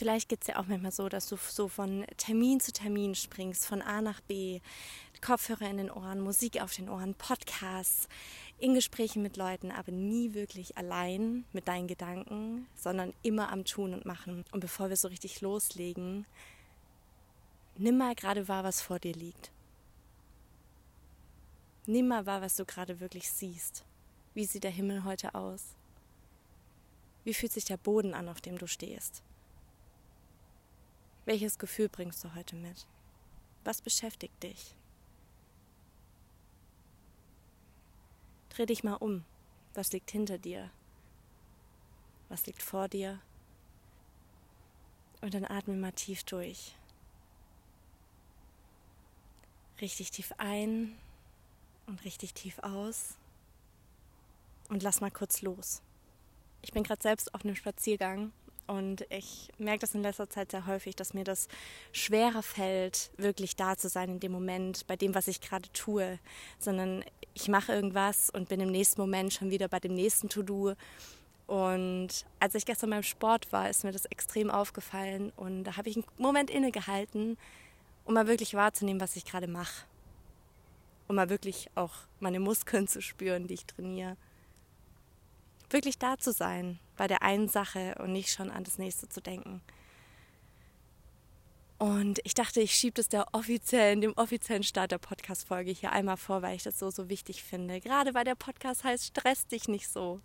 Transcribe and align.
Vielleicht 0.00 0.30
geht 0.30 0.40
es 0.40 0.46
ja 0.46 0.56
auch 0.56 0.66
manchmal 0.66 0.92
so, 0.92 1.10
dass 1.10 1.28
du 1.28 1.36
so 1.36 1.68
von 1.68 2.06
Termin 2.16 2.58
zu 2.58 2.72
Termin 2.72 3.14
springst, 3.14 3.66
von 3.66 3.82
A 3.82 4.00
nach 4.00 4.22
B, 4.22 4.60
Kopfhörer 5.20 5.68
in 5.68 5.76
den 5.76 5.90
Ohren, 5.90 6.20
Musik 6.22 6.62
auf 6.62 6.74
den 6.74 6.88
Ohren, 6.88 7.12
Podcasts, 7.12 8.08
in 8.58 8.72
Gesprächen 8.72 9.20
mit 9.20 9.36
Leuten, 9.36 9.70
aber 9.70 9.92
nie 9.92 10.32
wirklich 10.32 10.78
allein 10.78 11.44
mit 11.52 11.68
deinen 11.68 11.86
Gedanken, 11.86 12.66
sondern 12.74 13.12
immer 13.22 13.52
am 13.52 13.66
Tun 13.66 13.92
und 13.92 14.06
Machen. 14.06 14.46
Und 14.52 14.60
bevor 14.60 14.88
wir 14.88 14.96
so 14.96 15.08
richtig 15.08 15.42
loslegen, 15.42 16.24
nimm 17.76 17.98
mal 17.98 18.14
gerade 18.14 18.48
wahr, 18.48 18.64
was 18.64 18.80
vor 18.80 19.00
dir 19.00 19.12
liegt. 19.12 19.50
Nimm 21.84 22.08
mal 22.08 22.24
wahr, 22.24 22.40
was 22.40 22.56
du 22.56 22.64
gerade 22.64 23.00
wirklich 23.00 23.30
siehst. 23.30 23.84
Wie 24.32 24.46
sieht 24.46 24.64
der 24.64 24.70
Himmel 24.70 25.04
heute 25.04 25.34
aus? 25.34 25.74
Wie 27.22 27.34
fühlt 27.34 27.52
sich 27.52 27.66
der 27.66 27.76
Boden 27.76 28.14
an, 28.14 28.30
auf 28.30 28.40
dem 28.40 28.56
du 28.56 28.66
stehst? 28.66 29.22
Welches 31.24 31.58
Gefühl 31.58 31.88
bringst 31.88 32.24
du 32.24 32.34
heute 32.34 32.56
mit? 32.56 32.86
Was 33.64 33.82
beschäftigt 33.82 34.42
dich? 34.42 34.74
Dreh 38.48 38.66
dich 38.66 38.82
mal 38.82 38.94
um. 38.94 39.24
Was 39.74 39.92
liegt 39.92 40.10
hinter 40.10 40.38
dir? 40.38 40.70
Was 42.28 42.46
liegt 42.46 42.62
vor 42.62 42.88
dir? 42.88 43.20
Und 45.20 45.34
dann 45.34 45.44
atme 45.44 45.74
mal 45.74 45.92
tief 45.92 46.24
durch. 46.24 46.74
Richtig 49.80 50.10
tief 50.10 50.32
ein 50.38 50.96
und 51.86 52.04
richtig 52.04 52.34
tief 52.34 52.58
aus. 52.60 53.16
Und 54.68 54.82
lass 54.82 55.00
mal 55.00 55.10
kurz 55.10 55.42
los. 55.42 55.82
Ich 56.62 56.72
bin 56.72 56.82
gerade 56.82 57.02
selbst 57.02 57.34
auf 57.34 57.44
einem 57.44 57.56
Spaziergang 57.56 58.32
und 58.70 59.04
ich 59.10 59.48
merke 59.58 59.80
das 59.80 59.96
in 59.96 60.02
letzter 60.02 60.30
Zeit 60.30 60.52
sehr 60.52 60.64
häufig, 60.66 60.94
dass 60.94 61.12
mir 61.12 61.24
das 61.24 61.48
schwerer 61.90 62.40
fällt, 62.40 63.10
wirklich 63.16 63.56
da 63.56 63.76
zu 63.76 63.88
sein 63.88 64.10
in 64.10 64.20
dem 64.20 64.30
Moment, 64.30 64.86
bei 64.86 64.94
dem, 64.94 65.12
was 65.12 65.26
ich 65.26 65.40
gerade 65.40 65.68
tue, 65.72 66.20
sondern 66.60 67.04
ich 67.34 67.48
mache 67.48 67.72
irgendwas 67.72 68.30
und 68.30 68.48
bin 68.48 68.60
im 68.60 68.70
nächsten 68.70 69.00
Moment 69.00 69.32
schon 69.32 69.50
wieder 69.50 69.66
bei 69.66 69.80
dem 69.80 69.94
nächsten 69.94 70.28
To-Do. 70.28 70.74
Und 71.48 72.24
als 72.38 72.54
ich 72.54 72.64
gestern 72.64 72.90
beim 72.90 73.02
Sport 73.02 73.50
war, 73.50 73.68
ist 73.68 73.82
mir 73.82 73.90
das 73.90 74.04
extrem 74.04 74.52
aufgefallen 74.52 75.32
und 75.34 75.64
da 75.64 75.76
habe 75.76 75.88
ich 75.88 75.96
einen 75.96 76.04
Moment 76.16 76.48
innegehalten, 76.48 77.38
um 78.04 78.14
mal 78.14 78.28
wirklich 78.28 78.54
wahrzunehmen, 78.54 79.00
was 79.00 79.16
ich 79.16 79.24
gerade 79.24 79.48
mache. 79.48 79.84
Um 81.08 81.16
mal 81.16 81.28
wirklich 81.28 81.68
auch 81.74 81.94
meine 82.20 82.38
Muskeln 82.38 82.86
zu 82.86 83.02
spüren, 83.02 83.48
die 83.48 83.54
ich 83.54 83.66
trainiere 83.66 84.16
wirklich 85.72 85.98
da 85.98 86.18
zu 86.18 86.32
sein 86.32 86.78
bei 86.96 87.06
der 87.06 87.22
einen 87.22 87.48
Sache 87.48 87.94
und 87.98 88.12
nicht 88.12 88.30
schon 88.30 88.50
an 88.50 88.64
das 88.64 88.78
nächste 88.78 89.08
zu 89.08 89.20
denken. 89.20 89.62
Und 91.78 92.20
ich 92.24 92.34
dachte, 92.34 92.60
ich 92.60 92.74
schiebe 92.74 92.94
das 92.94 93.08
der 93.08 93.28
offiziellen, 93.32 94.02
dem 94.02 94.12
offiziellen 94.16 94.62
Start 94.62 94.92
der 94.92 94.98
Podcast-Folge 94.98 95.70
hier 95.70 95.92
einmal 95.92 96.18
vor, 96.18 96.42
weil 96.42 96.56
ich 96.56 96.62
das 96.62 96.78
so, 96.78 96.90
so 96.90 97.08
wichtig 97.08 97.42
finde. 97.42 97.80
Gerade 97.80 98.12
weil 98.12 98.24
der 98.24 98.34
Podcast 98.34 98.84
heißt, 98.84 99.06
stress 99.06 99.46
dich 99.46 99.66
nicht 99.66 99.88
so. 99.88 100.20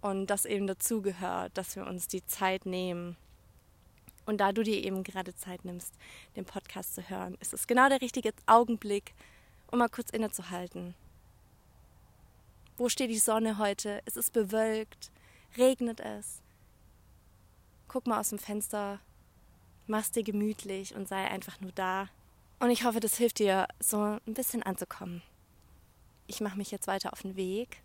Und 0.00 0.28
das 0.28 0.46
eben 0.46 0.66
dazugehört, 0.66 1.58
dass 1.58 1.76
wir 1.76 1.86
uns 1.86 2.08
die 2.08 2.24
Zeit 2.24 2.64
nehmen. 2.64 3.18
Und 4.24 4.38
da 4.38 4.52
du 4.52 4.62
dir 4.62 4.82
eben 4.82 5.02
gerade 5.02 5.34
Zeit 5.34 5.66
nimmst, 5.66 5.92
den 6.36 6.46
Podcast 6.46 6.94
zu 6.94 7.10
hören, 7.10 7.36
ist 7.40 7.52
es 7.52 7.66
genau 7.66 7.90
der 7.90 8.00
richtige 8.00 8.32
Augenblick, 8.46 9.12
um 9.70 9.78
mal 9.78 9.88
kurz 9.90 10.08
innezuhalten 10.08 10.94
wo 12.80 12.88
steht 12.88 13.10
die 13.10 13.18
Sonne 13.18 13.58
heute? 13.58 14.00
Es 14.06 14.16
ist 14.16 14.32
bewölkt. 14.32 15.12
Regnet 15.58 16.00
es? 16.00 16.40
Guck 17.88 18.06
mal 18.06 18.18
aus 18.18 18.30
dem 18.30 18.38
Fenster. 18.38 19.00
Mach's 19.86 20.12
dir 20.12 20.22
gemütlich 20.22 20.94
und 20.94 21.06
sei 21.06 21.30
einfach 21.30 21.60
nur 21.60 21.72
da. 21.72 22.08
Und 22.58 22.70
ich 22.70 22.84
hoffe, 22.84 22.98
das 22.98 23.18
hilft 23.18 23.38
dir, 23.38 23.68
so 23.80 24.18
ein 24.26 24.32
bisschen 24.32 24.62
anzukommen. 24.62 25.20
Ich 26.26 26.40
mache 26.40 26.56
mich 26.56 26.70
jetzt 26.70 26.86
weiter 26.86 27.12
auf 27.12 27.20
den 27.20 27.36
Weg. 27.36 27.82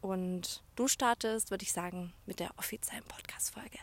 Und 0.00 0.62
du 0.76 0.86
startest, 0.86 1.50
würde 1.50 1.64
ich 1.64 1.72
sagen, 1.72 2.12
mit 2.24 2.38
der 2.38 2.56
offiziellen 2.58 3.04
Podcast-Folge. 3.04 3.78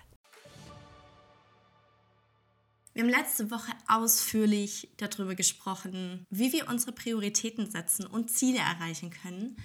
Wir 2.94 3.02
haben 3.02 3.10
letzte 3.10 3.50
Woche 3.50 3.72
ausführlich 3.88 4.88
darüber 4.98 5.34
gesprochen, 5.34 6.28
wie 6.30 6.54
wir 6.54 6.70
unsere 6.70 6.92
Prioritäten 6.92 7.70
setzen 7.70 8.06
und 8.06 8.30
Ziele 8.30 8.60
erreichen 8.60 9.10
können. 9.10 9.58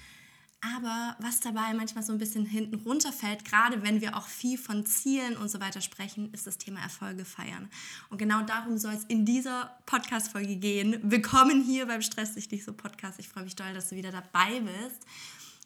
Aber 0.62 1.14
was 1.20 1.38
dabei 1.40 1.74
manchmal 1.74 2.02
so 2.02 2.12
ein 2.12 2.18
bisschen 2.18 2.46
hinten 2.46 2.76
runterfällt, 2.76 3.44
gerade 3.44 3.82
wenn 3.82 4.00
wir 4.00 4.16
auch 4.16 4.26
viel 4.26 4.56
von 4.56 4.86
Zielen 4.86 5.36
und 5.36 5.50
so 5.50 5.60
weiter 5.60 5.82
sprechen, 5.82 6.32
ist 6.32 6.46
das 6.46 6.56
Thema 6.56 6.80
Erfolge 6.80 7.26
feiern. 7.26 7.68
Und 8.08 8.16
genau 8.16 8.42
darum 8.42 8.78
soll 8.78 8.94
es 8.94 9.04
in 9.04 9.26
dieser 9.26 9.78
Podcast-Folge 9.84 10.56
gehen. 10.56 10.98
Willkommen 11.02 11.62
hier 11.62 11.86
beim 11.86 12.00
Stress 12.00 12.34
dich 12.34 12.50
nicht 12.50 12.64
so 12.64 12.72
Podcast. 12.72 13.20
Ich 13.20 13.28
freue 13.28 13.44
mich 13.44 13.54
doll, 13.54 13.74
dass 13.74 13.90
du 13.90 13.96
wieder 13.96 14.10
dabei 14.10 14.60
bist. 14.60 15.06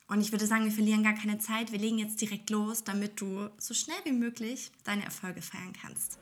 Und 0.09 0.21
ich 0.21 0.33
würde 0.33 0.49
sagen, 0.49 0.65
wir 0.65 0.73
verlieren 0.73 1.05
gar 1.05 1.15
keine 1.15 1.39
Zeit. 1.39 1.71
Wir 1.71 1.79
legen 1.79 1.99
jetzt 1.99 2.21
direkt 2.21 2.51
los, 2.51 2.83
damit 2.83 3.21
du 3.21 3.49
so 3.57 3.73
schnell 3.73 3.99
wie 4.05 4.13
möglich 4.13 4.73
deine 4.83 5.05
Erfolge 5.05 5.41
feiern 5.41 5.73
kannst. 5.81 6.19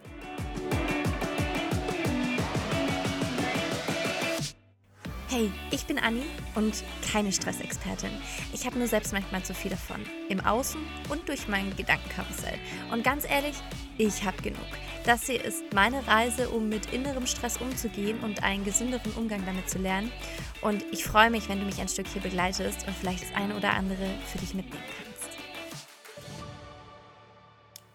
Hey, 5.30 5.48
ich 5.70 5.86
bin 5.86 5.96
Anni 5.96 6.24
und 6.56 6.82
keine 7.12 7.30
Stressexpertin. 7.30 8.10
Ich 8.52 8.66
habe 8.66 8.76
nur 8.76 8.88
selbst 8.88 9.12
manchmal 9.12 9.44
zu 9.44 9.54
viel 9.54 9.70
davon. 9.70 10.04
Im 10.28 10.40
Außen 10.40 10.80
und 11.08 11.28
durch 11.28 11.46
mein 11.46 11.76
Gedankenkarussell. 11.76 12.58
Und 12.90 13.04
ganz 13.04 13.24
ehrlich, 13.30 13.54
ich 13.96 14.24
habe 14.24 14.42
genug. 14.42 14.66
Das 15.06 15.26
hier 15.26 15.44
ist 15.44 15.62
meine 15.72 16.04
Reise, 16.08 16.48
um 16.48 16.68
mit 16.68 16.92
innerem 16.92 17.28
Stress 17.28 17.58
umzugehen 17.58 18.18
und 18.24 18.42
einen 18.42 18.64
gesünderen 18.64 19.12
Umgang 19.12 19.46
damit 19.46 19.70
zu 19.70 19.78
lernen. 19.78 20.10
Und 20.62 20.84
ich 20.90 21.04
freue 21.04 21.30
mich, 21.30 21.48
wenn 21.48 21.60
du 21.60 21.64
mich 21.64 21.80
ein 21.80 21.88
Stück 21.88 22.08
hier 22.08 22.22
begleitest 22.22 22.88
und 22.88 22.96
vielleicht 22.96 23.22
das 23.22 23.32
eine 23.36 23.54
oder 23.54 23.74
andere 23.74 24.10
für 24.32 24.38
dich 24.38 24.52
mitnehmen 24.54 24.82
kannst. 24.82 25.10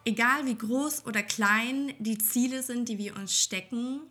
Egal 0.07 0.45
wie 0.45 0.55
groß 0.55 1.05
oder 1.07 1.21
klein 1.21 1.91
die 1.99 2.17
Ziele 2.17 2.63
sind, 2.63 2.87
die 2.87 2.99
wir 2.99 3.17
uns 3.17 3.41
stecken, 3.41 4.01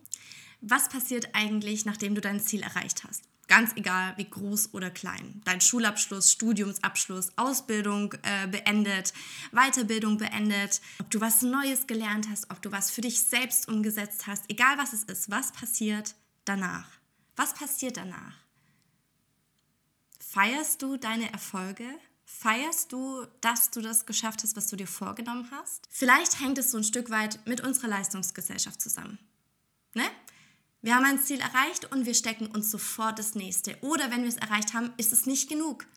was 0.61 0.89
passiert 0.89 1.29
eigentlich, 1.33 1.85
nachdem 1.85 2.15
du 2.15 2.21
dein 2.21 2.39
Ziel 2.39 2.61
erreicht 2.61 3.03
hast? 3.03 3.23
Ganz 3.47 3.73
egal, 3.75 4.13
wie 4.17 4.27
groß 4.27 4.73
oder 4.73 4.89
klein. 4.89 5.41
Dein 5.45 5.61
Schulabschluss, 5.61 6.31
Studiumsabschluss, 6.31 7.31
Ausbildung 7.35 8.13
äh, 8.23 8.47
beendet, 8.47 9.13
Weiterbildung 9.51 10.17
beendet, 10.17 10.81
ob 10.99 11.11
du 11.11 11.21
was 11.21 11.43
Neues 11.43 11.85
gelernt 11.85 12.27
hast, 12.29 12.49
ob 12.49 12.61
du 12.63 12.71
was 12.71 12.89
für 12.89 13.01
dich 13.01 13.21
selbst 13.21 13.67
umgesetzt 13.67 14.25
hast, 14.25 14.45
egal 14.49 14.77
was 14.79 14.93
es 14.93 15.03
ist, 15.03 15.29
was 15.29 15.51
passiert 15.51 16.15
danach? 16.45 16.87
Was 17.35 17.53
passiert 17.53 17.97
danach? 17.97 18.33
Feierst 20.19 20.81
du 20.81 20.97
deine 20.97 21.31
Erfolge? 21.31 21.85
Feierst 22.25 22.91
du, 22.91 23.27
dass 23.41 23.69
du 23.69 23.81
das 23.81 24.07
geschafft 24.07 24.41
hast, 24.41 24.55
was 24.55 24.67
du 24.67 24.75
dir 24.75 24.87
vorgenommen 24.87 25.47
hast? 25.51 25.87
Vielleicht 25.91 26.39
hängt 26.39 26.57
es 26.57 26.71
so 26.71 26.77
ein 26.77 26.83
Stück 26.83 27.11
weit 27.11 27.45
mit 27.45 27.61
unserer 27.61 27.87
Leistungsgesellschaft 27.89 28.81
zusammen. 28.81 29.19
Ne? 29.93 30.03
Wir 30.85 30.95
haben 30.95 31.05
ein 31.05 31.17
Ziel 31.17 31.39
erreicht 31.39 31.91
und 31.91 32.05
wir 32.05 32.13
stecken 32.13 32.45
uns 32.45 32.69
sofort 32.69 33.17
das 33.17 33.33
nächste. 33.33 33.75
Oder 33.81 34.11
wenn 34.11 34.21
wir 34.21 34.29
es 34.29 34.37
erreicht 34.37 34.75
haben, 34.75 34.93
ist 34.97 35.11
es 35.11 35.25
nicht 35.25 35.49
genug. 35.49 35.87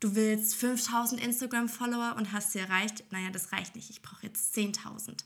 Du 0.00 0.14
willst 0.14 0.54
5000 0.56 1.18
Instagram-Follower 1.18 2.14
und 2.18 2.30
hast 2.30 2.52
sie 2.52 2.58
erreicht. 2.58 3.04
Naja, 3.10 3.30
das 3.30 3.52
reicht 3.52 3.76
nicht. 3.76 3.88
Ich 3.88 4.02
brauche 4.02 4.26
jetzt 4.26 4.54
10.000. 4.54 5.24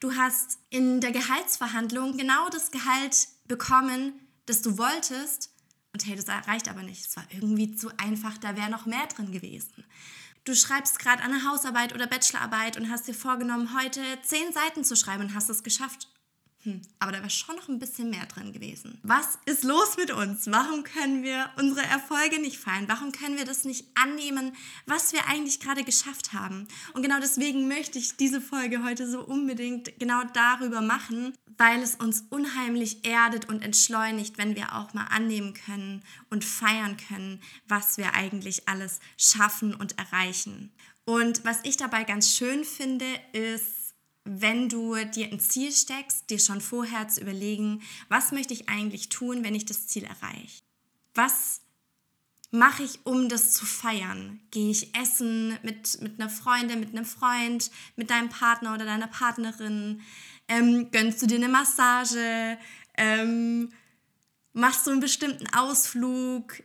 Du 0.00 0.16
hast 0.16 0.58
in 0.68 1.00
der 1.00 1.12
Gehaltsverhandlung 1.12 2.18
genau 2.18 2.50
das 2.50 2.70
Gehalt 2.70 3.26
bekommen, 3.48 4.12
das 4.44 4.60
du 4.60 4.76
wolltest. 4.76 5.48
Und 5.94 6.06
hey, 6.06 6.14
das 6.14 6.28
reicht 6.28 6.68
aber 6.68 6.82
nicht. 6.82 7.06
Es 7.06 7.16
war 7.16 7.24
irgendwie 7.30 7.74
zu 7.74 7.88
einfach. 7.96 8.36
Da 8.36 8.54
wäre 8.54 8.68
noch 8.68 8.84
mehr 8.84 9.06
drin 9.06 9.32
gewesen. 9.32 9.82
Du 10.44 10.54
schreibst 10.54 10.98
gerade 10.98 11.22
eine 11.22 11.48
Hausarbeit 11.50 11.94
oder 11.94 12.06
Bachelorarbeit 12.06 12.76
und 12.76 12.90
hast 12.90 13.08
dir 13.08 13.14
vorgenommen, 13.14 13.74
heute 13.74 14.02
10 14.22 14.52
Seiten 14.52 14.84
zu 14.84 14.94
schreiben 14.94 15.22
und 15.22 15.34
hast 15.34 15.48
es 15.48 15.62
geschafft. 15.62 16.10
Hm, 16.64 16.80
aber 16.98 17.12
da 17.12 17.18
wäre 17.18 17.28
schon 17.28 17.56
noch 17.56 17.68
ein 17.68 17.78
bisschen 17.78 18.08
mehr 18.08 18.24
drin 18.24 18.54
gewesen. 18.54 18.98
Was 19.02 19.38
ist 19.44 19.64
los 19.64 19.98
mit 19.98 20.10
uns? 20.10 20.50
Warum 20.50 20.82
können 20.82 21.22
wir 21.22 21.50
unsere 21.58 21.86
Erfolge 21.86 22.40
nicht 22.40 22.58
feiern? 22.58 22.88
Warum 22.88 23.12
können 23.12 23.36
wir 23.36 23.44
das 23.44 23.64
nicht 23.64 23.86
annehmen, 23.94 24.56
was 24.86 25.12
wir 25.12 25.26
eigentlich 25.28 25.60
gerade 25.60 25.84
geschafft 25.84 26.32
haben? 26.32 26.66
Und 26.94 27.02
genau 27.02 27.20
deswegen 27.20 27.68
möchte 27.68 27.98
ich 27.98 28.16
diese 28.16 28.40
Folge 28.40 28.82
heute 28.82 29.08
so 29.08 29.20
unbedingt 29.20 29.98
genau 29.98 30.22
darüber 30.32 30.80
machen, 30.80 31.34
weil 31.58 31.82
es 31.82 31.96
uns 31.96 32.24
unheimlich 32.30 33.04
erdet 33.04 33.46
und 33.50 33.62
entschleunigt, 33.62 34.38
wenn 34.38 34.56
wir 34.56 34.74
auch 34.74 34.94
mal 34.94 35.06
annehmen 35.10 35.52
können 35.52 36.02
und 36.30 36.46
feiern 36.46 36.96
können, 36.96 37.42
was 37.68 37.98
wir 37.98 38.14
eigentlich 38.14 38.70
alles 38.70 39.00
schaffen 39.18 39.74
und 39.74 39.98
erreichen. 39.98 40.72
Und 41.04 41.44
was 41.44 41.58
ich 41.64 41.76
dabei 41.76 42.04
ganz 42.04 42.34
schön 42.34 42.64
finde, 42.64 43.06
ist, 43.32 43.83
wenn 44.24 44.68
du 44.68 44.96
dir 45.04 45.30
ein 45.30 45.40
Ziel 45.40 45.70
steckst, 45.70 46.30
dir 46.30 46.38
schon 46.38 46.60
vorher 46.60 47.08
zu 47.08 47.20
überlegen, 47.20 47.82
was 48.08 48.32
möchte 48.32 48.54
ich 48.54 48.68
eigentlich 48.68 49.10
tun, 49.10 49.44
wenn 49.44 49.54
ich 49.54 49.66
das 49.66 49.86
Ziel 49.86 50.04
erreiche? 50.04 50.62
Was 51.14 51.60
mache 52.50 52.84
ich, 52.84 53.00
um 53.04 53.28
das 53.28 53.52
zu 53.52 53.66
feiern? 53.66 54.40
Gehe 54.50 54.70
ich 54.70 54.96
essen 54.96 55.58
mit, 55.62 56.00
mit 56.00 56.20
einer 56.20 56.30
Freundin, 56.30 56.80
mit 56.80 56.90
einem 56.90 57.04
Freund, 57.04 57.70
mit 57.96 58.10
deinem 58.10 58.30
Partner 58.30 58.74
oder 58.74 58.86
deiner 58.86 59.08
Partnerin? 59.08 60.00
Ähm, 60.48 60.90
gönnst 60.90 61.20
du 61.20 61.26
dir 61.26 61.36
eine 61.36 61.48
Massage? 61.48 62.58
Ähm, 62.96 63.70
machst 64.52 64.86
du 64.86 64.92
einen 64.92 65.00
bestimmten 65.00 65.52
Ausflug? 65.54 66.60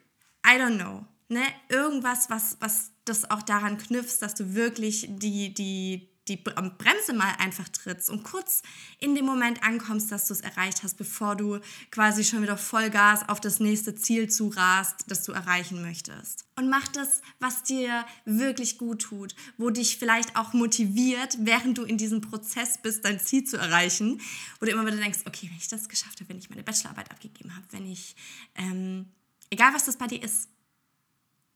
I 0.45 0.57
don't 0.57 0.77
know. 0.77 1.06
Ne? 1.27 1.44
Irgendwas, 1.67 2.29
was, 2.29 2.57
was 2.59 2.91
das 3.06 3.29
auch 3.29 3.41
daran 3.41 3.77
knüpft, 3.77 4.21
dass 4.21 4.35
du 4.35 4.53
wirklich 4.53 5.07
die, 5.09 5.53
die, 5.53 6.08
die 6.30 6.38
Bremse 6.38 7.14
mal 7.14 7.34
einfach 7.40 7.68
trittst 7.70 8.10
und 8.10 8.24
kurz 8.24 8.62
in 9.00 9.16
dem 9.16 9.26
Moment 9.26 9.64
ankommst, 9.64 10.12
dass 10.12 10.28
du 10.28 10.34
es 10.34 10.42
erreicht 10.42 10.84
hast, 10.84 10.98
bevor 10.98 11.36
du 11.36 11.60
quasi 11.92 12.24
schon 12.24 12.42
wieder 12.42 12.58
Vollgas 12.58 13.28
auf 13.28 13.42
das 13.42 13.60
nächste 13.60 13.96
Ziel 13.96 14.30
zurast, 14.30 15.06
das 15.08 15.24
du 15.24 15.31
erreichen 15.31 15.81
möchtest. 15.81 16.46
Und 16.56 16.70
mach 16.70 16.88
das, 16.90 17.22
was 17.40 17.64
dir 17.64 18.06
wirklich 18.26 18.78
gut 18.78 19.02
tut, 19.02 19.36
wo 19.58 19.70
dich 19.70 19.98
vielleicht 19.98 20.36
auch 20.36 20.54
motiviert, 20.54 21.38
während 21.40 21.78
du 21.78 21.84
in 21.84 21.98
diesem 21.98 22.22
Prozess 22.22 22.78
bist, 22.78 23.04
dein 23.06 23.20
Ziel 23.20 23.44
zu 23.44 23.58
erreichen, 23.58 24.22
wo 24.60 24.66
du 24.66 24.72
immer 24.72 24.86
wieder 24.86 24.98
denkst, 24.98 25.20
okay, 25.26 25.50
wenn 25.50 25.58
ich 25.58 25.68
das 25.68 25.90
geschafft 25.90 26.20
habe, 26.20 26.30
wenn 26.30 26.38
ich 26.38 26.50
meine 26.50 26.64
Bachelorarbeit 26.64 27.12
abgegeben 27.12 27.56
habe, 27.56 27.66
wenn 27.72 27.86
ich, 27.86 28.16
ähm, 28.56 29.08
egal 29.50 29.74
was 29.74 29.86
das 29.86 29.98
bei 29.98 30.08
dir 30.08 30.22
ist, 30.22 30.50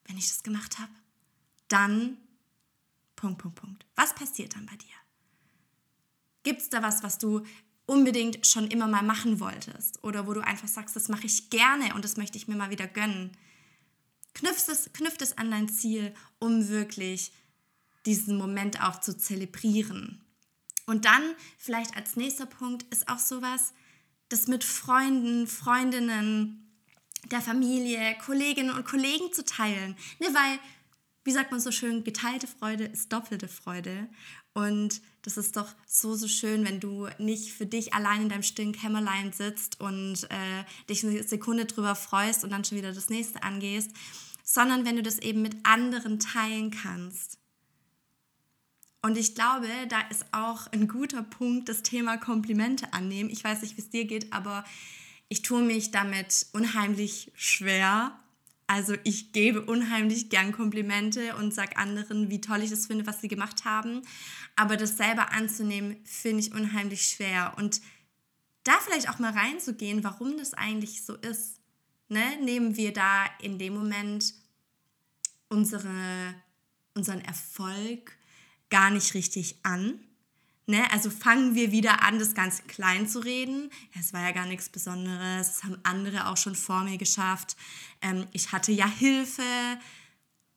wenn 0.06 0.18
ich 0.18 0.28
das 0.28 0.44
gemacht 0.44 0.80
habe, 0.80 0.92
dann 1.68 2.18
Punkt, 3.24 3.42
Punkt, 3.42 3.56
Punkt. 3.62 3.86
Was 3.96 4.14
passiert 4.14 4.54
dann 4.54 4.66
bei 4.66 4.76
dir? 4.76 4.96
Gibt 6.44 6.60
es 6.60 6.68
da 6.68 6.84
was, 6.84 7.04
was 7.04 7.20
du 7.20 7.46
unbedingt 7.86 8.46
schon 8.46 8.68
immer 8.68 8.86
mal 8.86 9.02
machen 9.02 9.40
wolltest? 9.40 10.04
Oder 10.04 10.28
wo 10.28 10.34
du 10.34 10.42
einfach 10.42 10.68
sagst, 10.68 10.94
das 10.98 11.08
mache 11.08 11.26
ich 11.26 11.50
gerne 11.50 11.96
und 11.96 12.04
das 12.04 12.18
möchte 12.18 12.38
ich 12.38 12.50
mir 12.50 12.58
mal 12.58 12.70
wieder 12.70 12.86
gönnen? 12.86 13.32
Knüpft 14.34 14.68
es, 14.68 14.92
knüpft 14.92 15.22
es 15.22 15.38
an 15.38 15.52
dein 15.52 15.70
Ziel, 15.70 16.14
um 16.40 16.68
wirklich 16.68 17.32
diesen 18.06 18.38
Moment 18.38 18.84
auch 18.84 19.00
zu 19.00 19.16
zelebrieren. 19.18 20.22
Und 20.86 21.06
dann 21.06 21.24
vielleicht 21.58 21.96
als 21.96 22.18
nächster 22.18 22.46
Punkt 22.46 22.84
ist 22.94 23.08
auch 23.08 23.20
sowas, 23.20 23.72
das 24.28 24.48
mit 24.48 24.66
Freunden, 24.66 25.48
Freundinnen, 25.48 26.78
der 27.32 27.40
Familie, 27.40 28.18
Kolleginnen 28.18 28.76
und 28.76 28.84
Kollegen 28.84 29.32
zu 29.32 29.46
teilen. 29.46 29.96
Ne, 30.20 30.28
weil 30.34 30.60
wie 31.24 31.32
sagt 31.32 31.52
man 31.52 31.60
so 31.60 31.72
schön, 31.72 32.04
geteilte 32.04 32.48
Freude 32.48 32.86
ist 32.86 33.12
doppelte 33.14 33.48
Freude. 33.48 34.10
Und 34.54 35.02
das 35.24 35.38
ist 35.38 35.56
doch 35.56 35.74
so, 35.88 36.16
so 36.16 36.28
schön, 36.28 36.66
wenn 36.66 36.80
du 36.80 37.08
nicht 37.18 37.54
für 37.54 37.66
dich 37.66 37.94
allein 37.94 38.24
in 38.24 38.30
deinem 38.30 38.44
stillen 38.44 38.74
Kämmerlein 38.74 39.32
sitzt 39.32 39.80
und 39.80 40.26
äh, 40.30 40.64
dich 40.90 41.04
eine 41.04 41.24
Sekunde 41.24 41.66
drüber 41.66 41.96
freust 41.96 42.44
und 42.44 42.52
dann 42.52 42.64
schon 42.64 42.78
wieder 42.78 42.94
das 42.94 43.10
nächste 43.10 43.42
angehst, 43.42 43.92
sondern 44.44 44.86
wenn 44.86 44.98
du 44.98 45.04
das 45.04 45.20
eben 45.20 45.42
mit 45.42 45.56
anderen 45.64 46.20
teilen 46.20 46.72
kannst. 46.72 47.40
Und 49.02 49.18
ich 49.18 49.36
glaube, 49.36 49.68
da 49.90 50.02
ist 50.10 50.26
auch 50.32 50.68
ein 50.68 50.88
guter 50.88 51.24
Punkt 51.24 51.68
das 51.68 51.84
Thema 51.84 52.18
Komplimente 52.18 52.94
annehmen. 52.94 53.30
Ich 53.30 53.44
weiß 53.44 53.62
nicht, 53.62 53.76
wie 53.76 53.82
es 53.82 53.90
dir 53.90 54.06
geht, 54.06 54.32
aber 54.32 54.64
ich 55.28 55.42
tue 55.42 55.62
mich 55.62 55.92
damit 55.92 56.48
unheimlich 56.54 57.32
schwer, 57.36 58.18
also 58.74 58.96
ich 59.04 59.34
gebe 59.34 59.62
unheimlich 59.62 60.30
gern 60.30 60.52
Komplimente 60.52 61.36
und 61.36 61.54
sage 61.54 61.78
anderen, 61.78 62.32
wie 62.32 62.42
toll 62.42 62.64
ich 62.64 62.72
das 62.72 62.88
finde, 62.88 63.06
was 63.06 63.22
sie 63.22 63.28
gemacht 63.28 63.66
haben. 63.66 64.02
Aber 64.56 64.78
das 64.78 64.98
selber 64.98 65.32
anzunehmen, 65.32 65.98
finde 66.06 66.40
ich 66.40 66.56
unheimlich 66.56 67.04
schwer. 67.08 67.54
Und 67.58 67.82
da 68.64 68.72
vielleicht 68.80 69.12
auch 69.12 69.20
mal 69.20 69.32
reinzugehen, 69.32 70.04
warum 70.04 70.40
das 70.40 70.56
eigentlich 70.56 71.06
so 71.06 71.14
ist. 71.14 71.60
Ne? 72.10 72.24
Nehmen 72.42 72.76
wir 72.76 72.92
da 72.94 73.26
in 73.44 73.60
dem 73.60 73.76
Moment 73.76 74.34
unsere, 75.50 76.34
unseren 76.96 77.22
Erfolg 77.22 78.18
gar 78.72 78.90
nicht 78.90 79.14
richtig 79.14 79.58
an? 79.62 80.00
Ne? 80.66 80.90
Also 80.92 81.10
fangen 81.10 81.56
wir 81.56 81.72
wieder 81.72 82.04
an, 82.04 82.20
das 82.20 82.36
Ganze 82.36 82.64
klein 82.64 83.08
zu 83.08 83.20
reden. 83.20 83.70
Es 84.00 84.14
war 84.14 84.22
ja 84.22 84.32
gar 84.32 84.46
nichts 84.46 84.70
Besonderes, 84.70 85.48
das 85.48 85.64
haben 85.64 85.78
andere 85.84 86.28
auch 86.28 86.38
schon 86.38 86.56
vor 86.56 86.84
mir 86.84 86.98
geschafft. 86.98 87.58
Ähm, 88.02 88.26
ich 88.32 88.52
hatte 88.52 88.72
ja 88.72 88.88
Hilfe. 88.88 89.44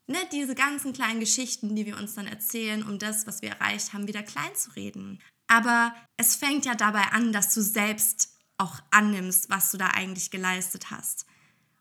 Ne? 0.06 0.18
Diese 0.30 0.54
ganzen 0.54 0.92
kleinen 0.92 1.18
Geschichten, 1.18 1.74
die 1.74 1.86
wir 1.86 1.98
uns 1.98 2.14
dann 2.14 2.28
erzählen, 2.28 2.84
um 2.84 3.00
das, 3.00 3.26
was 3.26 3.42
wir 3.42 3.50
erreicht 3.50 3.92
haben, 3.92 4.06
wieder 4.06 4.22
klein 4.22 4.54
zu 4.54 4.70
reden. 4.76 5.20
Aber 5.48 5.94
es 6.16 6.36
fängt 6.36 6.66
ja 6.66 6.76
dabei 6.76 7.02
an, 7.12 7.32
dass 7.32 7.52
du 7.52 7.60
selbst 7.60 8.36
auch 8.58 8.80
annimmst, 8.90 9.50
was 9.50 9.70
du 9.72 9.76
da 9.76 9.88
eigentlich 9.88 10.30
geleistet 10.30 10.90
hast. 10.90 11.26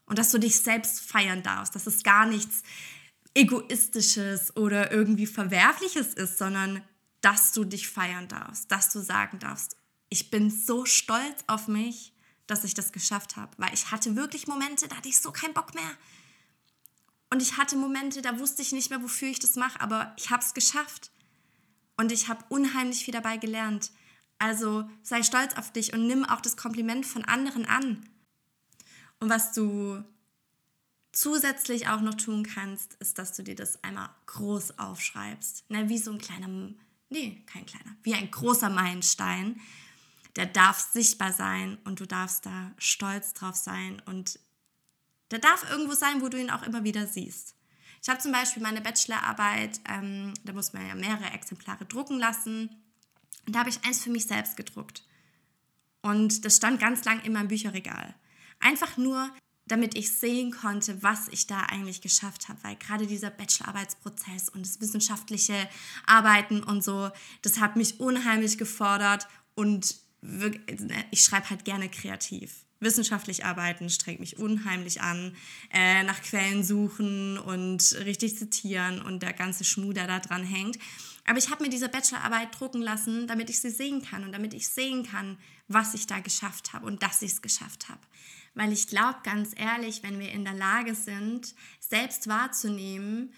Und 0.07 0.19
dass 0.19 0.31
du 0.31 0.39
dich 0.39 0.60
selbst 0.60 1.00
feiern 1.00 1.44
darfst, 1.44 1.75
dass 1.75 1.88
es 1.88 2.04
gar 2.04 2.25
nichts 2.25 2.63
Egoistisches 3.33 4.56
oder 4.56 4.92
irgendwie 4.92 5.25
Verwerfliches 5.25 6.13
ist, 6.13 6.38
sondern 6.38 6.81
dass 7.25 7.54
du 7.54 7.63
dich 7.63 7.88
feiern 7.88 8.27
darfst, 8.27 8.72
dass 8.72 8.92
du 8.92 9.00
sagen 9.00 9.39
darfst, 9.39 9.77
ich 10.10 10.30
bin 10.30 10.51
so 10.51 10.86
stolz 10.86 11.44
auf 11.48 11.68
mich, 11.68 12.13
dass 12.45 12.63
ich 12.63 12.75
das 12.75 12.92
geschafft 12.92 13.36
habe, 13.36 13.51
weil 13.57 13.74
ich 13.74 13.89
hatte 13.89 14.16
wirklich 14.16 14.45
Momente, 14.45 14.88
da 14.88 14.98
hatte 14.98 15.10
ich 15.10 15.19
so 15.19 15.31
keinen 15.31 15.56
Bock 15.56 15.74
mehr. 15.74 15.89
Und 17.31 17.42
ich 17.42 17.57
hatte 17.57 17.77
Momente, 17.77 18.22
da 18.22 18.39
wusste 18.39 18.62
ich 18.62 18.74
nicht 18.74 18.92
mehr, 18.92 19.01
wofür 19.01 19.27
ich 19.27 19.39
das 19.39 19.56
mache, 19.56 19.81
aber 19.81 20.13
ich 20.18 20.30
habe 20.30 20.44
es 20.44 20.54
geschafft. 20.54 21.10
Und 21.98 22.12
ich 22.12 22.27
habe 22.27 22.45
unheimlich 22.50 23.04
viel 23.04 23.13
dabei 23.13 23.38
gelernt. 23.38 23.92
Also 24.38 24.88
sei 25.01 25.24
stolz 25.24 25.56
auf 25.56 25.74
dich 25.74 25.94
und 25.94 26.06
nimm 26.06 26.25
auch 26.25 26.42
das 26.42 26.57
Kompliment 26.57 27.07
von 27.07 27.25
anderen 27.25 27.66
an. 27.66 28.07
Und 29.19 29.31
was 29.31 29.51
du 29.51 30.04
zusätzlich 31.12 31.88
auch 31.88 32.01
noch 32.01 32.13
tun 32.13 32.44
kannst, 32.44 32.94
ist, 32.95 33.18
dass 33.18 33.33
du 33.33 33.42
dir 33.42 33.56
das 33.56 33.83
einmal 33.83 34.12
groß 34.27 34.77
aufschreibst. 34.77 35.68
Ne, 35.72 35.89
wie 35.89 35.98
so 35.98 36.12
ein 36.12 36.19
kleiner 36.19 36.75
nee, 37.15 37.44
kein 37.45 37.65
kleiner, 37.65 37.95
wie 38.03 38.13
ein 38.13 38.29
großer 38.29 38.69
Meilenstein. 38.69 39.59
Der 40.35 40.45
darf 40.45 40.79
sichtbar 40.79 41.31
sein 41.31 41.77
und 41.85 42.01
du 42.01 42.06
darfst 42.06 42.45
da 42.45 42.71
stolz 42.77 43.33
drauf 43.33 43.56
sein 43.56 44.01
und 44.06 44.38
der 45.31 45.39
darf 45.39 45.69
irgendwo 45.69 45.94
sein, 45.94 46.21
wo 46.21 46.27
du 46.27 46.39
ihn 46.39 46.50
auch 46.50 46.63
immer 46.63 46.83
wieder 46.83 47.07
siehst. 47.07 47.56
Ich 48.01 48.09
habe 48.09 48.19
zum 48.19 48.33
Beispiel 48.33 48.62
meine 48.62 48.81
Bachelorarbeit, 48.81 49.79
ähm, 49.89 50.33
da 50.44 50.53
muss 50.53 50.73
man 50.73 50.88
ja 50.88 50.94
mehrere 50.94 51.31
Exemplare 51.31 51.85
drucken 51.85 52.19
lassen 52.19 52.69
und 53.47 53.56
da 53.56 53.59
habe 53.59 53.69
ich 53.69 53.83
eins 53.85 54.03
für 54.03 54.09
mich 54.09 54.27
selbst 54.27 54.57
gedruckt. 54.57 55.03
Und 56.01 56.45
das 56.45 56.57
stand 56.57 56.79
ganz 56.79 57.03
lang 57.06 57.23
in 57.23 57.33
meinem 57.33 57.47
Bücherregal. 57.47 58.13
Einfach 58.59 58.97
nur, 58.97 59.31
damit 59.67 59.97
ich 59.97 60.12
sehen 60.12 60.51
konnte, 60.51 61.01
was 61.01 61.27
ich 61.29 61.47
da 61.47 61.62
eigentlich 61.62 62.01
geschafft 62.01 62.50
habe. 62.50 62.59
Weil 62.63 62.75
gerade 62.75 63.07
dieser 63.07 63.29
Bachelorarbeitsprozess 63.29 64.50
und 64.50 64.65
das 64.65 64.79
wissenschaftliche 64.79 65.56
Arbeiten 66.06 66.63
und 66.63 66.83
so, 66.83 67.09
das 67.41 67.59
hat 67.59 67.75
mich 67.75 68.00
unheimlich 68.00 68.57
gefordert 68.57 69.27
und 69.56 69.95
ich 71.12 71.24
schreibe 71.24 71.50
halt 71.50 71.65
gerne 71.65 71.89
kreativ. 71.89 72.65
Wissenschaftlich 72.79 73.45
arbeiten 73.45 73.89
strengt 73.89 74.19
mich 74.19 74.38
unheimlich 74.38 75.01
an, 75.01 75.36
äh, 75.72 76.03
nach 76.03 76.22
Quellen 76.22 76.63
suchen 76.63 77.38
und 77.38 77.95
richtig 78.05 78.38
zitieren 78.38 79.01
und 79.01 79.24
der 79.24 79.34
ganze 79.34 79.63
Schmuh, 79.63 79.93
der 79.93 80.07
da 80.07 80.19
dran 80.19 80.43
hängt. 80.43 80.77
Aber 81.25 81.38
ich 81.38 81.50
habe 81.50 81.63
mir 81.63 81.69
diese 81.69 81.89
Bachelorarbeit 81.89 82.60
drucken 82.60 82.81
lassen, 82.81 83.27
damit 83.27 83.50
ich 83.50 83.60
sie 83.60 83.72
sehen 83.72 84.03
kann 84.03 84.24
und 84.24 84.34
damit 84.34 84.53
ich 84.53 84.67
sehen 84.67 85.03
kann, 85.03 85.38
was 85.67 85.93
ich 85.93 86.05
da 86.05 86.19
geschafft 86.19 86.74
habe 86.74 86.86
und 86.86 87.01
dass 87.01 87.22
ich 87.22 87.31
es 87.31 87.41
geschafft 87.41 87.89
habe. 87.89 88.01
Weil 88.55 88.71
ich 88.71 88.88
glaube 88.88 89.19
ganz 89.24 89.51
ehrlich, 89.55 90.01
wenn 90.01 90.19
wir 90.19 90.31
in 90.31 90.45
der 90.45 90.53
Lage 90.53 90.95
sind, 90.95 91.53
selbst 91.79 92.27
wahrzunehmen, 92.27 93.33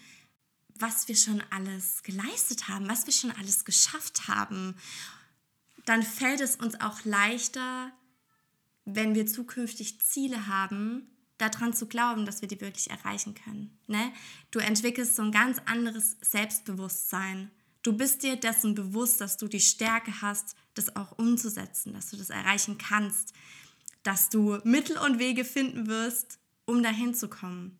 was 0.76 1.08
wir 1.08 1.16
schon 1.16 1.42
alles 1.50 2.02
geleistet 2.04 2.68
haben, 2.68 2.88
was 2.88 3.06
wir 3.06 3.12
schon 3.12 3.32
alles 3.32 3.64
geschafft 3.64 4.28
haben, 4.28 4.76
dann 5.84 6.02
fällt 6.02 6.40
es 6.40 6.56
uns 6.56 6.80
auch 6.80 7.04
leichter, 7.04 7.92
wenn 8.84 9.14
wir 9.14 9.26
zukünftig 9.26 10.00
Ziele 10.00 10.46
haben, 10.46 11.10
daran 11.36 11.72
zu 11.72 11.86
glauben, 11.86 12.26
dass 12.26 12.40
wir 12.40 12.48
die 12.48 12.60
wirklich 12.60 12.90
erreichen 12.90 13.34
können. 13.34 13.78
Ne? 13.86 14.12
Du 14.50 14.58
entwickelst 14.58 15.16
so 15.16 15.22
ein 15.22 15.32
ganz 15.32 15.58
anderes 15.66 16.16
Selbstbewusstsein. 16.20 17.50
Du 17.82 17.96
bist 17.96 18.22
dir 18.22 18.36
dessen 18.36 18.74
bewusst, 18.74 19.20
dass 19.20 19.36
du 19.36 19.46
die 19.46 19.60
Stärke 19.60 20.20
hast, 20.20 20.56
das 20.74 20.94
auch 20.96 21.16
umzusetzen, 21.18 21.92
dass 21.92 22.10
du 22.10 22.16
das 22.16 22.30
erreichen 22.30 22.76
kannst, 22.76 23.34
dass 24.02 24.30
du 24.30 24.58
Mittel 24.64 24.96
und 24.98 25.18
Wege 25.18 25.44
finden 25.44 25.86
wirst, 25.86 26.38
um 26.64 26.82
dahin 26.82 27.14
zu 27.14 27.28
kommen. 27.28 27.78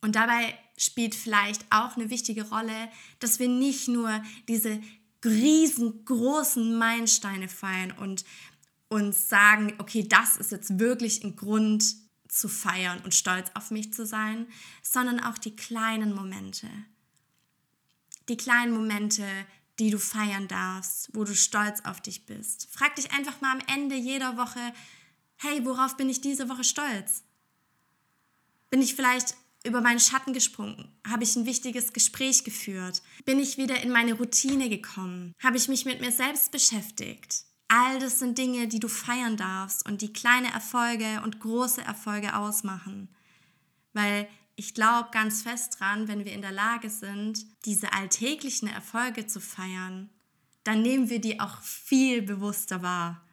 Und 0.00 0.16
dabei 0.16 0.56
spielt 0.76 1.14
vielleicht 1.14 1.64
auch 1.70 1.96
eine 1.96 2.10
wichtige 2.10 2.48
Rolle, 2.48 2.88
dass 3.18 3.38
wir 3.38 3.48
nicht 3.48 3.88
nur 3.88 4.22
diese 4.48 4.80
riesengroßen 5.24 6.76
Meilensteine 6.78 7.48
feiern 7.48 7.92
und 7.92 8.24
uns 8.88 9.28
sagen, 9.28 9.74
okay, 9.78 10.06
das 10.06 10.36
ist 10.36 10.52
jetzt 10.52 10.78
wirklich 10.78 11.24
ein 11.24 11.34
Grund 11.34 11.96
zu 12.28 12.48
feiern 12.48 13.00
und 13.04 13.14
stolz 13.14 13.50
auf 13.54 13.70
mich 13.70 13.92
zu 13.92 14.06
sein, 14.06 14.46
sondern 14.82 15.20
auch 15.20 15.38
die 15.38 15.56
kleinen 15.56 16.14
Momente. 16.14 16.68
Die 18.28 18.36
kleinen 18.36 18.72
Momente, 18.72 19.24
die 19.78 19.90
du 19.90 19.98
feiern 19.98 20.48
darfst, 20.48 21.10
wo 21.14 21.24
du 21.24 21.34
stolz 21.34 21.80
auf 21.84 22.00
dich 22.00 22.26
bist. 22.26 22.68
Frag 22.70 22.96
dich 22.96 23.12
einfach 23.12 23.40
mal 23.40 23.52
am 23.52 23.62
Ende 23.74 23.96
jeder 23.96 24.36
Woche, 24.36 24.72
hey, 25.36 25.64
worauf 25.64 25.96
bin 25.96 26.08
ich 26.08 26.20
diese 26.20 26.48
Woche 26.48 26.64
stolz? 26.64 27.22
Bin 28.70 28.82
ich 28.82 28.94
vielleicht 28.94 29.34
über 29.64 29.80
meinen 29.80 30.00
Schatten 30.00 30.32
gesprungen? 30.32 30.88
Habe 31.06 31.24
ich 31.24 31.36
ein 31.36 31.46
wichtiges 31.46 31.92
Gespräch 31.92 32.44
geführt? 32.44 33.02
Bin 33.24 33.38
ich 33.38 33.58
wieder 33.58 33.82
in 33.82 33.90
meine 33.90 34.14
Routine 34.14 34.68
gekommen? 34.68 35.34
Habe 35.42 35.56
ich 35.56 35.68
mich 35.68 35.84
mit 35.84 36.00
mir 36.00 36.12
selbst 36.12 36.52
beschäftigt? 36.52 37.44
All 37.68 37.98
das 37.98 38.20
sind 38.20 38.38
Dinge, 38.38 38.68
die 38.68 38.78
du 38.78 38.88
feiern 38.88 39.36
darfst 39.36 39.88
und 39.88 40.00
die 40.00 40.12
kleine 40.12 40.52
Erfolge 40.52 41.20
und 41.24 41.40
große 41.40 41.82
Erfolge 41.82 42.36
ausmachen. 42.36 43.08
Weil 43.92 44.28
ich 44.54 44.72
glaube 44.72 45.08
ganz 45.10 45.42
fest 45.42 45.78
dran, 45.78 46.06
wenn 46.06 46.24
wir 46.24 46.32
in 46.32 46.42
der 46.42 46.52
Lage 46.52 46.88
sind, 46.88 47.44
diese 47.64 47.92
alltäglichen 47.92 48.68
Erfolge 48.68 49.26
zu 49.26 49.40
feiern, 49.40 50.10
dann 50.62 50.82
nehmen 50.82 51.10
wir 51.10 51.20
die 51.20 51.40
auch 51.40 51.60
viel 51.60 52.22
bewusster 52.22 52.82
wahr. 52.82 53.25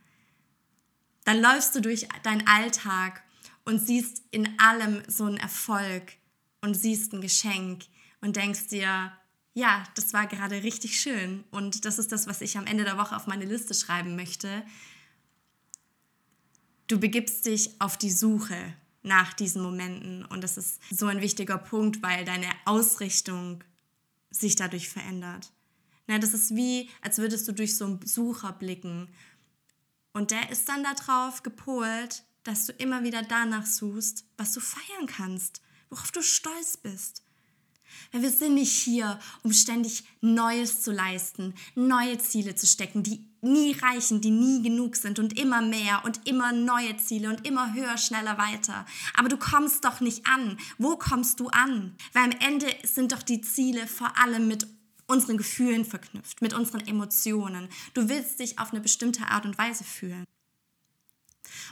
Dann 1.25 1.41
läufst 1.41 1.75
du 1.75 1.81
durch 1.81 2.07
deinen 2.23 2.47
Alltag 2.47 3.23
und 3.65 3.79
siehst 3.79 4.23
in 4.31 4.59
allem 4.59 5.03
so 5.07 5.25
einen 5.25 5.37
Erfolg 5.37 6.13
und 6.61 6.75
siehst 6.75 7.13
ein 7.13 7.21
Geschenk 7.21 7.85
und 8.21 8.35
denkst 8.35 8.67
dir, 8.67 9.11
ja, 9.53 9.83
das 9.95 10.13
war 10.13 10.27
gerade 10.27 10.63
richtig 10.63 10.99
schön 10.99 11.43
und 11.51 11.85
das 11.85 11.99
ist 11.99 12.11
das, 12.11 12.27
was 12.27 12.41
ich 12.41 12.57
am 12.57 12.65
Ende 12.65 12.83
der 12.83 12.97
Woche 12.97 13.15
auf 13.15 13.27
meine 13.27 13.45
Liste 13.45 13.73
schreiben 13.73 14.15
möchte. 14.15 14.63
Du 16.87 16.99
begibst 16.99 17.45
dich 17.45 17.79
auf 17.79 17.97
die 17.97 18.11
Suche 18.11 18.73
nach 19.03 19.33
diesen 19.33 19.61
Momenten. 19.61 20.25
Und 20.25 20.43
das 20.43 20.57
ist 20.57 20.81
so 20.89 21.05
ein 21.07 21.21
wichtiger 21.21 21.57
Punkt, 21.57 22.01
weil 22.01 22.25
deine 22.25 22.47
Ausrichtung 22.65 23.63
sich 24.31 24.55
dadurch 24.55 24.89
verändert. 24.89 25.51
Na, 26.07 26.17
das 26.17 26.33
ist 26.33 26.55
wie, 26.55 26.89
als 27.01 27.17
würdest 27.17 27.47
du 27.47 27.51
durch 27.51 27.77
so 27.77 27.85
einen 27.85 28.05
Sucher 28.05 28.51
blicken. 28.53 29.09
Und 30.13 30.31
der 30.31 30.49
ist 30.51 30.69
dann 30.69 30.83
darauf 30.83 31.43
gepolt, 31.43 32.23
dass 32.43 32.67
du 32.67 32.73
immer 32.73 33.03
wieder 33.03 33.23
danach 33.23 33.65
suchst, 33.65 34.25
was 34.37 34.53
du 34.53 34.59
feiern 34.59 35.07
kannst, 35.07 35.61
worauf 35.89 36.11
du 36.11 36.21
stolz 36.21 36.77
bist. 36.77 37.23
Weil 38.11 38.21
wir 38.23 38.31
sind 38.31 38.55
nicht 38.55 38.71
hier, 38.71 39.19
um 39.43 39.53
ständig 39.53 40.03
Neues 40.21 40.81
zu 40.81 40.91
leisten, 40.91 41.53
neue 41.75 42.17
Ziele 42.17 42.55
zu 42.55 42.67
stecken, 42.67 43.03
die 43.03 43.27
nie 43.41 43.73
reichen, 43.73 44.21
die 44.21 44.31
nie 44.31 44.61
genug 44.61 44.95
sind 44.95 45.19
und 45.19 45.37
immer 45.37 45.61
mehr 45.61 46.03
und 46.05 46.27
immer 46.27 46.51
neue 46.53 46.97
Ziele 46.97 47.29
und 47.29 47.45
immer 47.45 47.73
höher, 47.73 47.97
schneller 47.97 48.37
weiter. 48.37 48.85
Aber 49.15 49.29
du 49.29 49.37
kommst 49.37 49.83
doch 49.83 49.99
nicht 49.99 50.25
an. 50.25 50.57
Wo 50.77 50.95
kommst 50.95 51.39
du 51.39 51.49
an? 51.49 51.95
Weil 52.13 52.23
am 52.25 52.39
Ende 52.39 52.67
sind 52.83 53.11
doch 53.11 53.21
die 53.21 53.41
Ziele 53.41 53.85
vor 53.87 54.17
allem 54.17 54.47
mit 54.47 54.67
unseren 55.13 55.37
Gefühlen 55.37 55.85
verknüpft, 55.85 56.41
mit 56.41 56.53
unseren 56.53 56.85
Emotionen. 56.87 57.69
Du 57.93 58.09
willst 58.09 58.39
dich 58.39 58.59
auf 58.59 58.71
eine 58.71 58.81
bestimmte 58.81 59.27
Art 59.27 59.45
und 59.45 59.57
Weise 59.57 59.83
fühlen. 59.83 60.25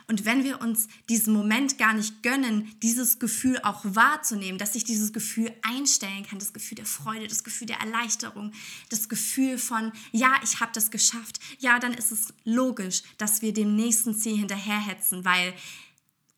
Und 0.07 0.25
wenn 0.25 0.43
wir 0.43 0.61
uns 0.61 0.87
diesen 1.09 1.33
Moment 1.33 1.77
gar 1.77 1.93
nicht 1.93 2.21
gönnen, 2.21 2.75
dieses 2.81 3.17
Gefühl 3.17 3.59
auch 3.63 3.81
wahrzunehmen, 3.83 4.59
dass 4.59 4.73
sich 4.73 4.83
dieses 4.83 5.11
Gefühl 5.13 5.51
einstellen 5.61 6.25
kann, 6.27 6.37
das 6.37 6.53
Gefühl 6.53 6.75
der 6.75 6.85
Freude, 6.85 7.27
das 7.27 7.43
Gefühl 7.43 7.67
der 7.67 7.79
Erleichterung, 7.79 8.51
das 8.89 9.09
Gefühl 9.09 9.57
von, 9.57 9.91
ja, 10.11 10.35
ich 10.43 10.59
habe 10.59 10.71
das 10.73 10.91
geschafft, 10.91 11.39
ja, 11.59 11.79
dann 11.79 11.93
ist 11.93 12.11
es 12.11 12.33
logisch, 12.43 13.01
dass 13.17 13.41
wir 13.41 13.53
dem 13.53 13.75
nächsten 13.75 14.13
Ziel 14.15 14.37
hinterherhetzen, 14.37 15.25
weil, 15.25 15.53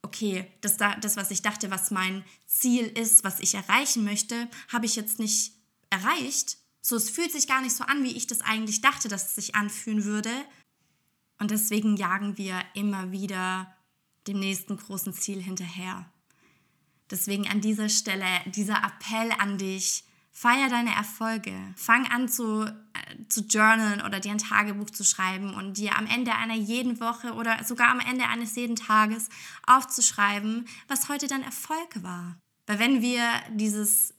okay, 0.03 0.47
das, 0.61 0.77
das, 0.77 1.17
was 1.17 1.31
ich 1.31 1.41
dachte, 1.41 1.69
was 1.69 1.91
mein 1.91 2.23
Ziel 2.45 2.85
ist, 2.85 3.23
was 3.23 3.39
ich 3.39 3.55
erreichen 3.55 4.03
möchte, 4.03 4.47
habe 4.71 4.85
ich 4.85 4.95
jetzt 4.95 5.19
nicht 5.19 5.53
erreicht. 5.89 6.57
So, 6.85 6.97
es 6.97 7.09
fühlt 7.09 7.31
sich 7.31 7.47
gar 7.47 7.61
nicht 7.61 7.75
so 7.75 7.85
an, 7.85 8.03
wie 8.03 8.15
ich 8.15 8.27
das 8.27 8.41
eigentlich 8.41 8.81
dachte, 8.81 9.07
dass 9.07 9.29
es 9.29 9.35
sich 9.35 9.55
anfühlen 9.55 10.03
würde. 10.03 10.31
Und 11.39 11.49
deswegen 11.49 11.95
jagen 11.95 12.37
wir 12.37 12.61
immer 12.73 13.11
wieder 13.11 13.73
dem 14.27 14.39
nächsten 14.39 14.77
großen 14.77 15.13
Ziel 15.13 15.41
hinterher. 15.41 16.05
Deswegen 17.09 17.47
an 17.47 17.61
dieser 17.61 17.87
Stelle 17.87 18.25
dieser 18.45 18.83
Appell 18.83 19.31
an 19.39 19.57
dich, 19.57 20.03
feier 20.31 20.67
deine 20.67 20.93
Erfolge. 20.93 21.53
Fang 21.77 22.05
an 22.07 22.27
zu, 22.27 22.65
äh, 22.65 23.27
zu 23.29 23.41
journalen 23.41 24.01
oder 24.01 24.19
dir 24.19 24.31
ein 24.31 24.37
Tagebuch 24.37 24.89
zu 24.89 25.05
schreiben 25.05 25.53
und 25.53 25.77
dir 25.77 25.97
am 25.97 26.07
Ende 26.07 26.33
einer 26.35 26.55
jeden 26.55 26.99
Woche 26.99 27.33
oder 27.33 27.63
sogar 27.63 27.89
am 27.89 27.99
Ende 27.99 28.27
eines 28.27 28.55
jeden 28.55 28.75
Tages 28.75 29.29
aufzuschreiben, 29.67 30.67
was 30.87 31.07
heute 31.07 31.27
dein 31.27 31.43
Erfolg 31.43 32.03
war. 32.03 32.37
Weil 32.65 32.79
wenn 32.79 33.01
wir 33.01 33.23
dieses, 33.51 34.13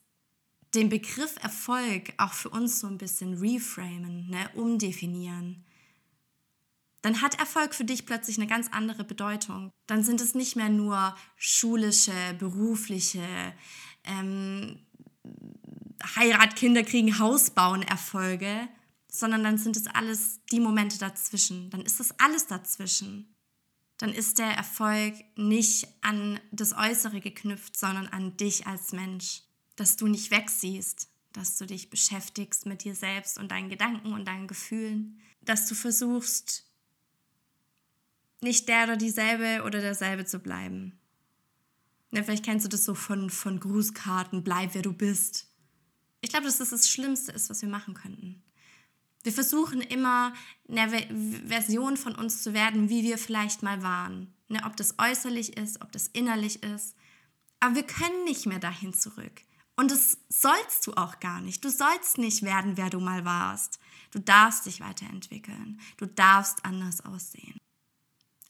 den 0.74 0.88
Begriff 0.88 1.36
Erfolg 1.42 2.12
auch 2.16 2.32
für 2.32 2.50
uns 2.50 2.80
so 2.80 2.86
ein 2.86 2.98
bisschen 2.98 3.34
reframen, 3.34 4.28
ne, 4.28 4.50
umdefinieren, 4.54 5.64
dann 7.02 7.20
hat 7.20 7.38
Erfolg 7.38 7.74
für 7.74 7.84
dich 7.84 8.06
plötzlich 8.06 8.38
eine 8.38 8.46
ganz 8.46 8.68
andere 8.72 9.04
Bedeutung. 9.04 9.70
Dann 9.86 10.02
sind 10.02 10.22
es 10.22 10.34
nicht 10.34 10.56
mehr 10.56 10.70
nur 10.70 11.14
schulische, 11.36 12.14
berufliche, 12.38 13.22
ähm, 14.04 14.78
Heirat, 16.16 16.56
Kinder 16.56 16.82
kriegen, 16.82 17.18
Haus 17.18 17.50
bauen 17.50 17.82
Erfolge, 17.82 18.68
sondern 19.06 19.44
dann 19.44 19.58
sind 19.58 19.76
es 19.76 19.86
alles 19.86 20.40
die 20.50 20.60
Momente 20.60 20.98
dazwischen. 20.98 21.68
Dann 21.68 21.82
ist 21.82 22.00
das 22.00 22.18
alles 22.18 22.46
dazwischen. 22.46 23.34
Dann 23.98 24.10
ist 24.10 24.38
der 24.38 24.52
Erfolg 24.52 25.14
nicht 25.36 25.86
an 26.00 26.40
das 26.52 26.72
Äußere 26.72 27.20
geknüpft, 27.20 27.76
sondern 27.76 28.06
an 28.08 28.38
dich 28.38 28.66
als 28.66 28.92
Mensch. 28.92 29.42
Dass 29.76 29.96
du 29.96 30.06
nicht 30.06 30.30
wegsiehst, 30.30 31.08
dass 31.32 31.58
du 31.58 31.66
dich 31.66 31.90
beschäftigst 31.90 32.66
mit 32.66 32.84
dir 32.84 32.94
selbst 32.94 33.38
und 33.38 33.50
deinen 33.50 33.68
Gedanken 33.68 34.12
und 34.12 34.26
deinen 34.26 34.46
Gefühlen, 34.46 35.20
dass 35.40 35.66
du 35.68 35.74
versuchst, 35.74 36.64
nicht 38.40 38.68
der 38.68 38.84
oder 38.84 38.96
dieselbe 38.96 39.64
oder 39.64 39.80
derselbe 39.80 40.24
zu 40.24 40.38
bleiben. 40.38 40.98
Ja, 42.12 42.22
vielleicht 42.22 42.44
kennst 42.44 42.64
du 42.64 42.68
das 42.68 42.84
so 42.84 42.94
von, 42.94 43.30
von 43.30 43.58
Grußkarten, 43.58 44.44
bleib 44.44 44.74
wer 44.74 44.82
du 44.82 44.92
bist. 44.92 45.48
Ich 46.20 46.30
glaube, 46.30 46.46
dass 46.46 46.58
das 46.58 46.70
das 46.70 46.88
Schlimmste 46.88 47.32
ist, 47.32 47.50
was 47.50 47.60
wir 47.62 47.68
machen 47.68 47.94
könnten. 47.94 48.42
Wir 49.24 49.32
versuchen 49.32 49.80
immer 49.80 50.34
eine 50.68 50.88
Version 51.46 51.96
von 51.96 52.14
uns 52.14 52.42
zu 52.42 52.54
werden, 52.54 52.88
wie 52.90 53.02
wir 53.02 53.18
vielleicht 53.18 53.62
mal 53.62 53.82
waren. 53.82 54.32
Ne, 54.48 54.60
ob 54.66 54.76
das 54.76 54.98
äußerlich 54.98 55.56
ist, 55.56 55.80
ob 55.80 55.90
das 55.92 56.08
innerlich 56.08 56.62
ist. 56.62 56.94
Aber 57.60 57.74
wir 57.74 57.82
können 57.82 58.24
nicht 58.24 58.44
mehr 58.44 58.58
dahin 58.58 58.92
zurück. 58.92 59.40
Und 59.76 59.90
das 59.90 60.18
sollst 60.28 60.86
du 60.86 60.94
auch 60.94 61.18
gar 61.20 61.40
nicht. 61.40 61.64
Du 61.64 61.70
sollst 61.70 62.18
nicht 62.18 62.42
werden, 62.42 62.76
wer 62.76 62.90
du 62.90 63.00
mal 63.00 63.24
warst. 63.24 63.80
Du 64.12 64.20
darfst 64.20 64.66
dich 64.66 64.80
weiterentwickeln. 64.80 65.80
Du 65.96 66.06
darfst 66.06 66.64
anders 66.64 67.04
aussehen. 67.04 67.60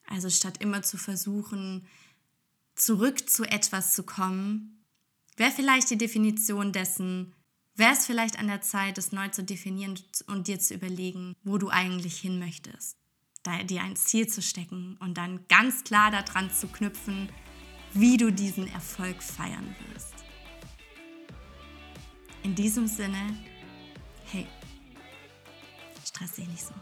Also 0.06 0.28
statt 0.28 0.58
immer 0.60 0.82
zu 0.82 0.98
versuchen, 0.98 1.86
zurück 2.74 3.28
zu 3.28 3.44
etwas 3.44 3.94
zu 3.94 4.02
kommen, 4.02 4.84
wäre 5.36 5.50
vielleicht 5.50 5.90
die 5.90 5.98
Definition 5.98 6.72
dessen, 6.72 7.34
wäre 7.74 7.94
es 7.94 8.06
vielleicht 8.06 8.38
an 8.38 8.48
der 8.48 8.60
Zeit, 8.60 8.98
das 8.98 9.12
neu 9.12 9.28
zu 9.28 9.42
definieren 9.42 9.98
und 10.26 10.46
dir 10.46 10.60
zu 10.60 10.74
überlegen, 10.74 11.34
wo 11.42 11.56
du 11.58 11.70
eigentlich 11.70 12.18
hin 12.18 12.38
möchtest. 12.38 12.98
Da, 13.42 13.62
dir 13.62 13.82
ein 13.82 13.96
Ziel 13.96 14.26
zu 14.26 14.42
stecken 14.42 14.96
und 15.00 15.18
dann 15.18 15.46
ganz 15.48 15.84
klar 15.84 16.10
daran 16.10 16.50
zu 16.50 16.68
knüpfen, 16.68 17.30
wie 17.92 18.16
du 18.16 18.32
diesen 18.32 18.66
Erfolg 18.68 19.22
feiern 19.22 19.74
wirst. 19.92 20.13
In 22.44 22.54
diesem 22.54 22.86
Sinne, 22.86 23.34
hey, 24.30 24.46
stress 26.06 26.32
dich 26.32 26.46
nicht 26.46 26.62
so. 26.62 26.74